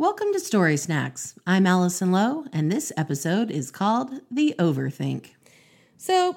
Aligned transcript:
Welcome 0.00 0.32
to 0.32 0.38
Story 0.38 0.76
Snacks. 0.76 1.34
I'm 1.44 1.66
Allison 1.66 2.12
Lowe, 2.12 2.44
and 2.52 2.70
this 2.70 2.92
episode 2.96 3.50
is 3.50 3.72
called 3.72 4.12
The 4.30 4.54
Overthink. 4.56 5.30
So, 5.96 6.36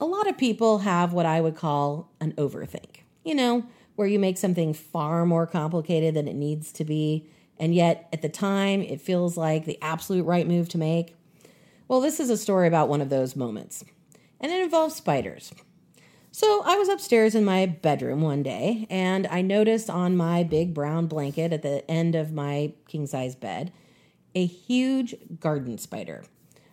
a 0.00 0.04
lot 0.04 0.28
of 0.28 0.36
people 0.36 0.78
have 0.78 1.12
what 1.12 1.24
I 1.24 1.40
would 1.40 1.54
call 1.54 2.10
an 2.20 2.32
overthink. 2.32 3.02
You 3.24 3.36
know, 3.36 3.66
where 3.94 4.08
you 4.08 4.18
make 4.18 4.36
something 4.36 4.74
far 4.74 5.24
more 5.24 5.46
complicated 5.46 6.14
than 6.14 6.26
it 6.26 6.34
needs 6.34 6.72
to 6.72 6.84
be, 6.84 7.28
and 7.56 7.72
yet 7.72 8.08
at 8.12 8.20
the 8.20 8.28
time 8.28 8.82
it 8.82 9.00
feels 9.00 9.36
like 9.36 9.64
the 9.64 9.78
absolute 9.80 10.24
right 10.24 10.48
move 10.48 10.68
to 10.70 10.78
make. 10.78 11.14
Well, 11.86 12.00
this 12.00 12.18
is 12.18 12.30
a 12.30 12.36
story 12.36 12.66
about 12.66 12.88
one 12.88 13.00
of 13.00 13.10
those 13.10 13.36
moments, 13.36 13.84
and 14.40 14.50
it 14.50 14.60
involves 14.60 14.96
spiders. 14.96 15.52
So 16.34 16.62
I 16.64 16.76
was 16.76 16.88
upstairs 16.88 17.34
in 17.34 17.44
my 17.44 17.66
bedroom 17.66 18.22
one 18.22 18.42
day 18.42 18.86
and 18.88 19.26
I 19.26 19.42
noticed 19.42 19.90
on 19.90 20.16
my 20.16 20.42
big 20.42 20.72
brown 20.72 21.06
blanket 21.06 21.52
at 21.52 21.60
the 21.60 21.88
end 21.90 22.14
of 22.14 22.32
my 22.32 22.72
king 22.88 23.06
size 23.06 23.34
bed 23.34 23.70
a 24.34 24.46
huge 24.46 25.14
garden 25.40 25.76
spider. 25.76 26.24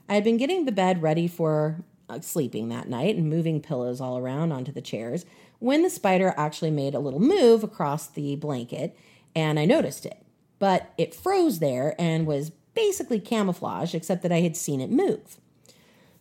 I 0.07 0.15
had 0.15 0.23
been 0.23 0.37
getting 0.37 0.63
the 0.63 0.71
bed 0.71 1.01
ready 1.01 1.27
for 1.27 1.83
uh, 2.07 2.21
sleeping 2.21 2.69
that 2.69 2.87
night 2.87 3.17
and 3.17 3.29
moving 3.29 3.59
pillows 3.59 3.99
all 3.99 4.17
around 4.17 4.53
onto 4.53 4.71
the 4.71 4.81
chairs 4.81 5.25
when 5.59 5.83
the 5.83 5.89
spider 5.89 6.33
actually 6.37 6.71
made 6.71 6.95
a 6.95 6.99
little 6.99 7.19
move 7.19 7.61
across 7.61 8.07
the 8.07 8.37
blanket 8.37 8.97
and 9.35 9.59
I 9.59 9.65
noticed 9.65 10.05
it. 10.05 10.23
But 10.57 10.93
it 10.97 11.13
froze 11.13 11.59
there 11.59 11.95
and 11.99 12.25
was 12.25 12.51
basically 12.73 13.19
camouflage, 13.19 13.93
except 13.93 14.23
that 14.23 14.31
I 14.31 14.39
had 14.39 14.55
seen 14.55 14.79
it 14.79 14.89
move. 14.89 15.37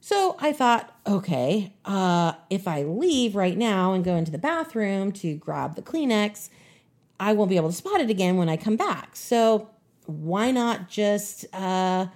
So 0.08 0.36
I 0.40 0.54
thought, 0.54 0.96
okay, 1.06 1.74
uh, 1.84 2.32
if 2.48 2.66
I 2.66 2.82
leave 2.82 3.36
right 3.36 3.58
now 3.58 3.92
and 3.92 4.02
go 4.02 4.16
into 4.16 4.32
the 4.32 4.38
bathroom 4.38 5.12
to 5.12 5.34
grab 5.34 5.76
the 5.76 5.82
Kleenex, 5.82 6.48
I 7.20 7.34
won't 7.34 7.50
be 7.50 7.56
able 7.56 7.68
to 7.68 7.76
spot 7.76 8.00
it 8.00 8.08
again 8.08 8.38
when 8.38 8.48
I 8.48 8.56
come 8.56 8.76
back. 8.76 9.16
So 9.16 9.68
why 10.06 10.50
not 10.50 10.88
just 10.88 11.44
uh, 11.54 12.06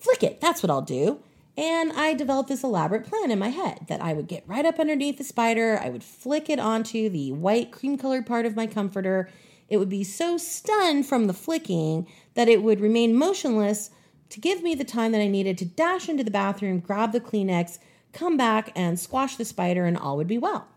flick 0.00 0.24
it? 0.24 0.40
That's 0.40 0.60
what 0.60 0.70
I'll 0.70 0.82
do. 0.82 1.20
And 1.56 1.92
I 1.92 2.14
developed 2.14 2.48
this 2.48 2.64
elaborate 2.64 3.04
plan 3.04 3.30
in 3.30 3.38
my 3.38 3.50
head 3.50 3.86
that 3.86 4.02
I 4.02 4.12
would 4.12 4.26
get 4.26 4.42
right 4.48 4.66
up 4.66 4.80
underneath 4.80 5.18
the 5.18 5.22
spider, 5.22 5.78
I 5.80 5.88
would 5.88 6.02
flick 6.02 6.50
it 6.50 6.58
onto 6.58 7.08
the 7.08 7.30
white 7.30 7.70
cream 7.70 7.96
colored 7.96 8.26
part 8.26 8.44
of 8.44 8.56
my 8.56 8.66
comforter. 8.66 9.30
It 9.68 9.76
would 9.76 9.88
be 9.88 10.02
so 10.02 10.36
stunned 10.36 11.06
from 11.06 11.28
the 11.28 11.32
flicking 11.32 12.08
that 12.34 12.48
it 12.48 12.64
would 12.64 12.80
remain 12.80 13.14
motionless 13.14 13.90
to 14.30 14.40
give 14.40 14.62
me 14.62 14.74
the 14.74 14.84
time 14.84 15.12
that 15.12 15.20
I 15.20 15.28
needed 15.28 15.58
to 15.58 15.64
dash 15.64 16.08
into 16.08 16.24
the 16.24 16.30
bathroom, 16.30 16.78
grab 16.80 17.12
the 17.12 17.20
Kleenex, 17.20 17.78
come 18.12 18.36
back, 18.36 18.72
and 18.74 18.98
squash 18.98 19.36
the 19.36 19.44
spider, 19.44 19.84
and 19.84 19.98
all 19.98 20.16
would 20.16 20.26
be 20.26 20.38
well. 20.38 20.68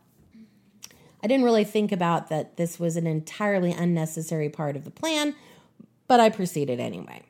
I 1.23 1.27
didn't 1.27 1.45
really 1.45 1.63
think 1.63 1.91
about 1.91 2.27
that 2.29 2.57
this 2.57 2.79
was 2.79 2.97
an 2.97 3.07
entirely 3.07 3.71
unnecessary 3.71 4.49
part 4.49 4.75
of 4.75 4.83
the 4.83 4.91
plan, 4.91 5.35
but 6.07 6.19
I 6.19 6.29
proceeded 6.29 6.79
anyway. 6.79 7.21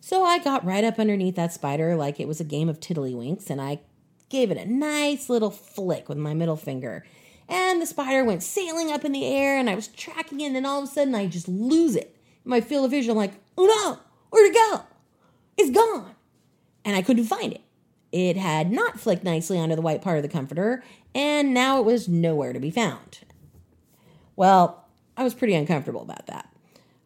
So 0.00 0.22
I 0.22 0.38
got 0.38 0.64
right 0.64 0.84
up 0.84 0.98
underneath 0.98 1.36
that 1.36 1.52
spider 1.52 1.96
like 1.96 2.20
it 2.20 2.28
was 2.28 2.40
a 2.40 2.44
game 2.44 2.68
of 2.68 2.80
tiddlywinks, 2.80 3.48
and 3.48 3.60
I 3.60 3.80
gave 4.28 4.50
it 4.50 4.58
a 4.58 4.70
nice 4.70 5.30
little 5.30 5.50
flick 5.50 6.08
with 6.08 6.18
my 6.18 6.34
middle 6.34 6.56
finger. 6.56 7.06
And 7.48 7.80
the 7.80 7.86
spider 7.86 8.24
went 8.24 8.42
sailing 8.42 8.92
up 8.92 9.04
in 9.04 9.12
the 9.12 9.24
air, 9.24 9.58
and 9.58 9.70
I 9.70 9.74
was 9.74 9.88
tracking 9.88 10.40
it, 10.40 10.52
and 10.54 10.66
all 10.66 10.82
of 10.82 10.88
a 10.88 10.92
sudden 10.92 11.14
I 11.14 11.26
just 11.26 11.48
lose 11.48 11.96
it. 11.96 12.16
My 12.44 12.60
field 12.60 12.84
of 12.84 12.90
vision, 12.90 13.12
I'm 13.12 13.16
like, 13.16 13.34
oh 13.56 13.66
no, 13.66 13.98
where'd 14.30 14.50
it 14.50 14.54
go? 14.54 14.82
It's 15.58 15.70
gone. 15.70 16.14
And 16.84 16.96
I 16.96 17.02
couldn't 17.02 17.24
find 17.24 17.52
it. 17.52 17.62
It 18.12 18.36
had 18.36 18.70
not 18.72 18.98
flicked 18.98 19.24
nicely 19.24 19.58
onto 19.58 19.74
the 19.74 19.82
white 19.82 20.00
part 20.00 20.16
of 20.16 20.22
the 20.22 20.28
comforter, 20.28 20.82
and 21.14 21.52
now 21.52 21.78
it 21.78 21.84
was 21.84 22.08
nowhere 22.08 22.54
to 22.54 22.60
be 22.60 22.70
found. 22.70 23.18
Well, 24.36 24.86
I 25.16 25.24
was 25.24 25.34
pretty 25.34 25.54
uncomfortable 25.54 26.00
about 26.00 26.26
that. 26.26 26.48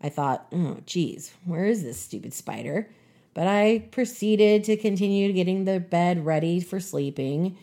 I 0.00 0.08
thought, 0.08 0.46
oh, 0.52 0.78
geez, 0.86 1.32
where 1.44 1.64
is 1.64 1.82
this 1.82 1.98
stupid 1.98 2.34
spider? 2.34 2.88
But 3.34 3.46
I 3.46 3.88
proceeded 3.90 4.64
to 4.64 4.76
continue 4.76 5.32
getting 5.32 5.64
the 5.64 5.80
bed 5.80 6.26
ready 6.26 6.60
for 6.60 6.78
sleeping. 6.78 7.56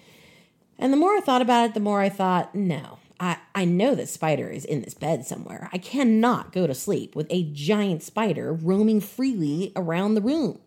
And 0.77 0.91
the 0.91 0.97
more 0.97 1.15
I 1.15 1.21
thought 1.21 1.41
about 1.41 1.69
it, 1.69 1.73
the 1.75 1.79
more 1.79 2.01
I 2.01 2.09
thought, 2.09 2.55
no, 2.55 2.97
I, 3.19 3.37
I 3.53 3.65
know 3.65 3.93
this 3.93 4.11
spider 4.11 4.49
is 4.49 4.65
in 4.65 4.81
this 4.81 4.93
bed 4.93 5.25
somewhere. 5.25 5.69
I 5.71 5.77
cannot 5.77 6.51
go 6.51 6.65
to 6.65 6.73
sleep 6.73 7.15
with 7.15 7.27
a 7.29 7.51
giant 7.51 8.01
spider 8.01 8.51
roaming 8.53 9.01
freely 9.01 9.71
around 9.75 10.15
the 10.15 10.21
room. 10.21 10.59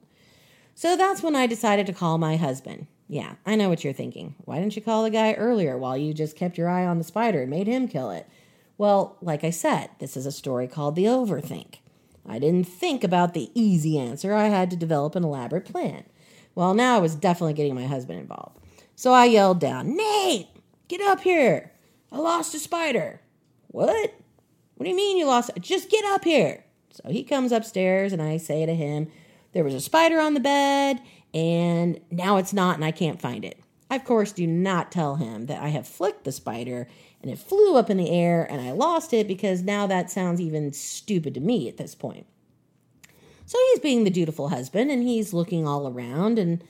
So 0.74 0.96
that's 0.96 1.22
when 1.22 1.36
I 1.36 1.46
decided 1.46 1.86
to 1.86 1.92
call 1.92 2.18
my 2.18 2.36
husband. 2.36 2.86
Yeah, 3.08 3.34
I 3.44 3.56
know 3.56 3.68
what 3.68 3.84
you're 3.84 3.92
thinking. 3.92 4.34
Why 4.44 4.58
didn't 4.58 4.74
you 4.74 4.82
call 4.82 5.02
the 5.02 5.10
guy 5.10 5.34
earlier 5.34 5.76
while 5.76 5.96
you 5.96 6.14
just 6.14 6.36
kept 6.36 6.56
your 6.56 6.68
eye 6.68 6.86
on 6.86 6.98
the 6.98 7.04
spider 7.04 7.42
and 7.42 7.50
made 7.50 7.66
him 7.66 7.88
kill 7.88 8.10
it? 8.10 8.26
Well, 8.78 9.16
like 9.20 9.44
I 9.44 9.50
said, 9.50 9.90
this 9.98 10.16
is 10.16 10.26
a 10.26 10.32
story 10.32 10.66
called 10.66 10.96
The 10.96 11.04
Overthink. 11.04 11.76
I 12.26 12.38
didn't 12.38 12.64
think 12.64 13.04
about 13.04 13.34
the 13.34 13.50
easy 13.54 13.98
answer. 13.98 14.32
I 14.32 14.46
had 14.46 14.70
to 14.70 14.76
develop 14.76 15.14
an 15.14 15.24
elaborate 15.24 15.66
plan. 15.66 16.04
Well, 16.54 16.74
now 16.74 16.96
I 16.96 17.00
was 17.00 17.14
definitely 17.14 17.54
getting 17.54 17.74
my 17.74 17.86
husband 17.86 18.18
involved. 18.20 18.58
So 18.94 19.12
I 19.12 19.26
yelled 19.26 19.60
down, 19.60 19.96
Nate, 19.96 20.48
get 20.88 21.00
up 21.00 21.20
here. 21.20 21.72
I 22.10 22.18
lost 22.18 22.54
a 22.54 22.58
spider. 22.58 23.20
What? 23.68 24.14
What 24.76 24.84
do 24.84 24.90
you 24.90 24.96
mean 24.96 25.18
you 25.18 25.26
lost? 25.26 25.50
Just 25.60 25.90
get 25.90 26.04
up 26.06 26.24
here. 26.24 26.64
So 26.90 27.10
he 27.10 27.24
comes 27.24 27.52
upstairs 27.52 28.12
and 28.12 28.22
I 28.22 28.36
say 28.36 28.66
to 28.66 28.74
him, 28.74 29.10
there 29.52 29.64
was 29.64 29.74
a 29.74 29.80
spider 29.80 30.20
on 30.20 30.34
the 30.34 30.40
bed, 30.40 31.00
and 31.34 32.00
now 32.10 32.36
it's 32.36 32.52
not, 32.52 32.76
and 32.76 32.84
I 32.84 32.90
can't 32.90 33.20
find 33.20 33.44
it. 33.44 33.58
I, 33.92 33.96
of 33.96 34.04
course, 34.04 34.32
do 34.32 34.46
not 34.46 34.90
tell 34.90 35.16
him 35.16 35.46
that 35.46 35.62
I 35.62 35.68
have 35.68 35.86
flicked 35.86 36.24
the 36.24 36.32
spider 36.32 36.88
and 37.20 37.30
it 37.30 37.38
flew 37.38 37.76
up 37.76 37.90
in 37.90 37.98
the 37.98 38.10
air 38.10 38.46
and 38.50 38.60
I 38.60 38.72
lost 38.72 39.12
it 39.12 39.28
because 39.28 39.60
now 39.60 39.86
that 39.86 40.10
sounds 40.10 40.40
even 40.40 40.72
stupid 40.72 41.34
to 41.34 41.40
me 41.40 41.68
at 41.68 41.76
this 41.76 41.94
point. 41.94 42.26
So 43.44 43.58
he's 43.70 43.80
being 43.80 44.04
the 44.04 44.10
dutiful 44.10 44.48
husband 44.48 44.90
and 44.90 45.02
he's 45.02 45.34
looking 45.34 45.66
all 45.66 45.86
around 45.86 46.38
and 46.38 46.64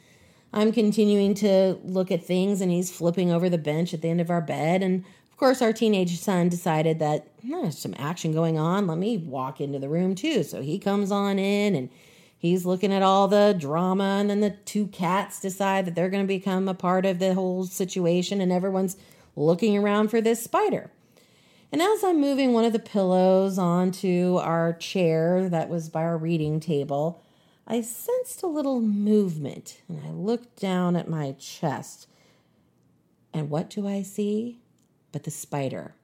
I'm 0.52 0.72
continuing 0.72 1.34
to 1.34 1.78
look 1.84 2.10
at 2.10 2.24
things 2.24 2.60
and 2.60 2.72
he's 2.72 2.90
flipping 2.90 3.30
over 3.30 3.48
the 3.48 3.56
bench 3.56 3.94
at 3.94 4.02
the 4.02 4.08
end 4.10 4.20
of 4.20 4.28
our 4.28 4.40
bed 4.40 4.82
and 4.82 5.04
of 5.30 5.36
course 5.36 5.62
our 5.62 5.72
teenage 5.72 6.18
son 6.18 6.48
decided 6.48 6.98
that 6.98 7.28
hmm, 7.42 7.62
there's 7.62 7.78
some 7.78 7.94
action 7.98 8.32
going 8.32 8.58
on. 8.58 8.88
Let 8.88 8.98
me 8.98 9.16
walk 9.16 9.60
into 9.60 9.78
the 9.78 9.88
room 9.88 10.16
too. 10.16 10.42
So 10.42 10.60
he 10.60 10.78
comes 10.78 11.12
on 11.12 11.38
in 11.38 11.76
and 11.76 11.88
he's 12.42 12.66
looking 12.66 12.92
at 12.92 13.02
all 13.02 13.28
the 13.28 13.56
drama 13.56 14.18
and 14.18 14.28
then 14.28 14.40
the 14.40 14.50
two 14.50 14.88
cats 14.88 15.40
decide 15.40 15.86
that 15.86 15.94
they're 15.94 16.10
going 16.10 16.24
to 16.24 16.28
become 16.28 16.68
a 16.68 16.74
part 16.74 17.06
of 17.06 17.20
the 17.20 17.34
whole 17.34 17.64
situation 17.64 18.40
and 18.40 18.50
everyone's 18.50 18.96
looking 19.36 19.78
around 19.78 20.08
for 20.08 20.20
this 20.20 20.42
spider. 20.42 20.90
And 21.70 21.80
as 21.80 22.04
i'm 22.04 22.20
moving 22.20 22.52
one 22.52 22.64
of 22.64 22.74
the 22.74 22.78
pillows 22.78 23.58
onto 23.58 24.38
our 24.42 24.74
chair 24.74 25.48
that 25.48 25.70
was 25.70 25.88
by 25.88 26.02
our 26.02 26.18
reading 26.18 26.60
table 26.60 27.22
i 27.66 27.80
sensed 27.80 28.42
a 28.42 28.48
little 28.48 28.80
movement 28.80 29.80
and 29.88 30.00
i 30.04 30.10
looked 30.10 30.60
down 30.60 30.96
at 30.96 31.08
my 31.08 31.32
chest. 31.38 32.08
And 33.32 33.48
what 33.48 33.70
do 33.70 33.86
i 33.86 34.02
see? 34.02 34.58
But 35.12 35.22
the 35.22 35.30
spider 35.30 35.94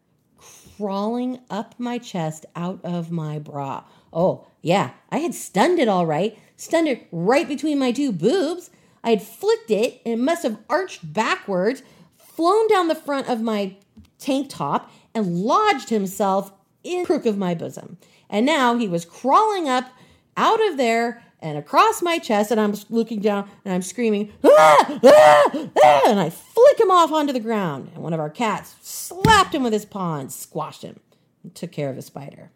crawling 0.76 1.41
up 1.50 1.74
my 1.78 1.98
chest 1.98 2.46
out 2.56 2.80
of 2.84 3.10
my 3.10 3.38
bra 3.38 3.84
Oh, 4.12 4.46
yeah, 4.62 4.92
I 5.10 5.19
had 5.19 5.34
stunned 5.34 5.78
it 5.78 5.88
all 5.88 6.06
right, 6.06 6.38
stunned 6.56 6.88
it 6.88 7.06
right 7.12 7.46
between 7.46 7.78
my 7.78 7.92
two 7.92 8.12
boobs. 8.12 8.70
I 9.04 9.10
had 9.10 9.22
flicked 9.22 9.70
it, 9.70 10.00
and 10.04 10.14
it 10.14 10.22
must 10.22 10.42
have 10.42 10.58
arched 10.69 11.12
backwards, 11.12 11.82
flown 12.16 12.69
down 12.69 12.88
the 12.88 12.94
front 12.94 13.28
of 13.28 13.41
my 13.41 13.76
tank 14.19 14.48
top, 14.48 14.91
and 15.14 15.36
lodged 15.36 15.91
himself 15.91 16.52
in 16.82 17.00
the 17.00 17.06
crook 17.06 17.26
of 17.26 17.38
my 17.38 17.54
bosom. 17.54 17.98
And 18.30 18.44
now 18.44 18.76
he 18.76 18.88
was 18.88 19.04
crawling 19.04 19.69
up 19.69 19.90
out 20.36 20.64
of 20.69 20.76
there 20.76 21.22
and 21.41 21.56
across 21.56 22.03
my 22.03 22.19
chest, 22.19 22.50
and 22.50 22.60
I'm 22.60 22.75
looking 22.91 23.21
down 23.21 23.49
and 23.65 23.72
I'm 23.72 23.82
screaming, 23.82 24.32
ah, 24.44 25.00
ah, 25.04 25.69
ah, 25.82 26.03
and 26.09 26.21
I 26.21 26.31
flick 26.31 26.81
him 26.81 26.91
off 26.91 27.12
onto 27.12 27.32
the 27.32 27.41
ground. 27.41 27.91
And 27.94 28.03
one 28.03 28.12
of 28.12 28.21
our 28.21 28.31
cats 28.31 28.76
slapped 28.81 29.54
him 29.54 29.62
with 29.62 29.72
his 29.72 29.84
paw 29.84 30.16
and 30.16 30.32
squashed 30.32 30.82
him 30.82 31.00
and 31.43 31.54
took 31.54 31.72
care 31.72 31.91
of 31.91 31.97
the 31.97 32.03
spider. 32.03 32.50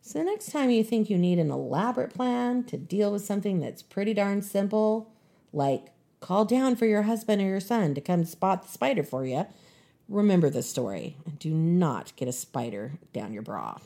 So, 0.00 0.20
the 0.20 0.24
next 0.24 0.52
time 0.52 0.70
you 0.70 0.84
think 0.84 1.10
you 1.10 1.18
need 1.18 1.40
an 1.40 1.50
elaborate 1.50 2.14
plan 2.14 2.62
to 2.64 2.76
deal 2.76 3.10
with 3.10 3.24
something 3.24 3.58
that's 3.58 3.82
pretty 3.82 4.14
darn 4.14 4.40
simple, 4.40 5.12
like 5.52 5.86
call 6.20 6.44
down 6.44 6.76
for 6.76 6.86
your 6.86 7.02
husband 7.02 7.42
or 7.42 7.46
your 7.46 7.60
son 7.60 7.94
to 7.94 8.00
come 8.00 8.24
spot 8.24 8.62
the 8.62 8.68
spider 8.68 9.02
for 9.02 9.26
you, 9.26 9.46
remember 10.08 10.48
this 10.48 10.70
story 10.70 11.16
and 11.26 11.40
do 11.40 11.50
not 11.52 12.14
get 12.14 12.28
a 12.28 12.32
spider 12.32 12.92
down 13.12 13.32
your 13.32 13.42
bra. 13.42 13.78